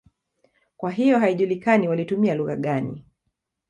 Kwa 0.77 0.91
hiyo 0.91 1.19
haijulikani 1.19 1.87
walitumia 1.87 2.35
lugha 2.35 2.55
gani. 2.55 3.05